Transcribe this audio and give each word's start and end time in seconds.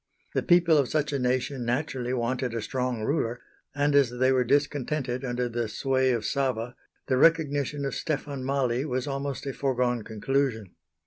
The 0.33 0.41
people 0.41 0.79
of 0.79 0.89
such 0.89 1.13
a 1.13 1.19
nation 1.19 1.63
naturally 1.63 2.11
wanted 2.11 2.55
a 2.55 2.61
strong 2.63 3.03
ruler, 3.03 3.39
and 3.75 3.93
as 3.93 4.09
they 4.09 4.31
were 4.31 4.43
discontented 4.43 5.23
under 5.23 5.47
the 5.47 5.67
sway 5.67 6.09
of 6.09 6.25
Sava 6.25 6.75
the 7.05 7.17
recognition 7.17 7.85
of 7.85 7.93
Stefan 7.93 8.43
Mali 8.43 8.83
was 8.83 9.05
almost 9.05 9.45
a 9.45 9.53
foregone 9.53 10.01
conclusion. 10.01 10.71